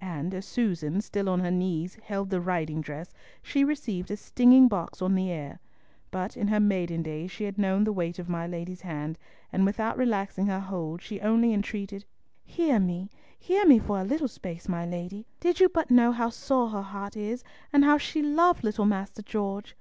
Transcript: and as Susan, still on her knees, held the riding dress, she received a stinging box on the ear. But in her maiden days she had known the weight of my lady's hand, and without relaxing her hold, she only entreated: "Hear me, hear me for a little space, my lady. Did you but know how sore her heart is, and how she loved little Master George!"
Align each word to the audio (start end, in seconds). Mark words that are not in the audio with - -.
and 0.00 0.32
as 0.34 0.46
Susan, 0.46 1.00
still 1.00 1.28
on 1.28 1.40
her 1.40 1.50
knees, 1.50 1.96
held 2.04 2.30
the 2.30 2.40
riding 2.40 2.80
dress, 2.80 3.12
she 3.42 3.64
received 3.64 4.08
a 4.08 4.16
stinging 4.16 4.68
box 4.68 5.02
on 5.02 5.16
the 5.16 5.30
ear. 5.30 5.58
But 6.12 6.36
in 6.36 6.46
her 6.46 6.60
maiden 6.60 7.02
days 7.02 7.32
she 7.32 7.42
had 7.42 7.58
known 7.58 7.82
the 7.82 7.92
weight 7.92 8.20
of 8.20 8.28
my 8.28 8.46
lady's 8.46 8.82
hand, 8.82 9.18
and 9.52 9.66
without 9.66 9.96
relaxing 9.96 10.46
her 10.46 10.60
hold, 10.60 11.02
she 11.02 11.20
only 11.22 11.52
entreated: 11.52 12.04
"Hear 12.44 12.78
me, 12.78 13.10
hear 13.36 13.66
me 13.66 13.80
for 13.80 13.98
a 13.98 14.04
little 14.04 14.28
space, 14.28 14.68
my 14.68 14.86
lady. 14.86 15.26
Did 15.40 15.58
you 15.58 15.68
but 15.68 15.90
know 15.90 16.12
how 16.12 16.28
sore 16.30 16.68
her 16.70 16.82
heart 16.82 17.16
is, 17.16 17.42
and 17.72 17.84
how 17.84 17.98
she 17.98 18.22
loved 18.22 18.62
little 18.62 18.86
Master 18.86 19.22
George!" 19.22 19.76